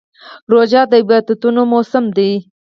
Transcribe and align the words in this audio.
روژه 0.51 0.81
د 0.89 0.93
عبادتونو 1.01 1.61
موسم 1.71 2.05
دی. 2.17 2.31